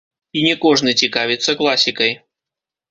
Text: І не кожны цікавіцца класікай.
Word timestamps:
І 0.39 0.41
не 0.47 0.55
кожны 0.63 0.95
цікавіцца 1.03 1.57
класікай. 1.61 2.21